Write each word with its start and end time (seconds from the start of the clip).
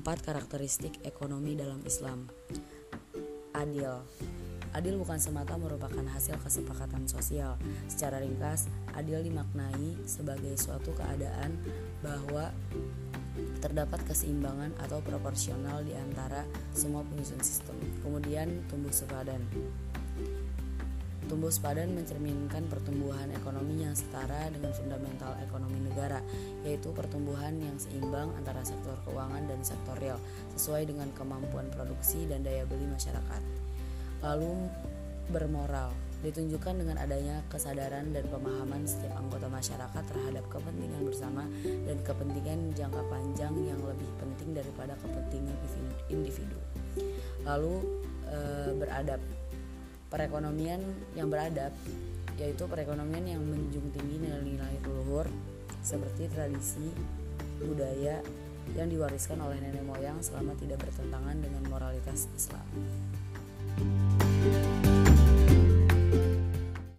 Empat 0.00 0.24
karakteristik 0.24 0.96
ekonomi 1.04 1.52
dalam 1.52 1.84
Islam. 1.84 2.24
Adil. 3.52 4.00
Adil 4.72 4.96
bukan 4.96 5.20
semata 5.20 5.60
merupakan 5.60 6.00
hasil 6.16 6.40
kesepakatan 6.40 7.04
sosial. 7.04 7.60
Secara 7.84 8.24
ringkas, 8.24 8.72
adil 8.96 9.20
dimaknai 9.20 10.00
sebagai 10.08 10.56
suatu 10.56 10.96
keadaan 10.96 11.52
bahwa 12.00 12.48
terdapat 13.60 14.00
keseimbangan 14.08 14.72
atau 14.80 15.04
proporsional 15.04 15.84
di 15.84 15.92
antara 15.92 16.48
semua 16.72 17.04
penyusun 17.04 17.44
sistem. 17.44 17.76
Kemudian 18.00 18.64
tumbuh 18.72 18.96
sepadan. 18.96 19.44
Tumbuh 21.30 21.46
sepadan 21.46 21.94
mencerminkan 21.94 22.66
pertumbuhan 22.66 23.30
ekonomi 23.30 23.86
yang 23.86 23.94
setara 23.94 24.50
dengan 24.50 24.74
fundamental 24.74 25.38
ekonomi 25.38 25.78
negara, 25.78 26.18
yaitu 26.66 26.90
pertumbuhan 26.90 27.54
yang 27.54 27.78
seimbang 27.78 28.34
antara 28.34 28.66
sektor 28.66 28.98
keuangan 29.06 29.46
dan 29.46 29.62
sektor 29.62 29.94
real, 30.02 30.18
sesuai 30.58 30.90
dengan 30.90 31.06
kemampuan 31.14 31.70
produksi 31.70 32.26
dan 32.26 32.42
daya 32.42 32.66
beli 32.66 32.82
masyarakat. 32.82 33.42
Lalu 34.26 34.74
bermoral, 35.30 35.94
ditunjukkan 36.26 36.82
dengan 36.82 36.98
adanya 36.98 37.46
kesadaran 37.46 38.10
dan 38.10 38.26
pemahaman 38.26 38.82
setiap 38.82 39.14
anggota 39.14 39.46
masyarakat 39.46 40.02
terhadap 40.10 40.44
kepentingan 40.50 41.02
bersama 41.06 41.46
dan 41.62 41.96
kepentingan 42.02 42.74
jangka 42.74 43.06
panjang 43.06 43.54
yang 43.70 43.78
lebih 43.86 44.10
penting 44.18 44.50
daripada 44.50 44.98
kepentingan 44.98 45.54
individu. 46.10 46.58
Lalu 47.46 47.74
e, 48.26 48.38
beradab 48.82 49.22
perekonomian 50.10 50.82
yang 51.14 51.30
beradab 51.30 51.72
yaitu 52.36 52.66
perekonomian 52.66 53.24
yang 53.24 53.42
menjunjung 53.46 53.94
tinggi 53.94 54.16
nilai-nilai 54.26 54.76
luhur 54.84 55.28
seperti 55.80 56.28
tradisi 56.28 56.90
budaya 57.62 58.20
yang 58.76 58.88
diwariskan 58.88 59.40
oleh 59.40 59.58
nenek 59.60 59.84
moyang 59.84 60.18
selama 60.20 60.54
tidak 60.58 60.82
bertentangan 60.82 61.36
dengan 61.40 61.62
moralitas 61.68 62.28
Islam. 62.36 62.64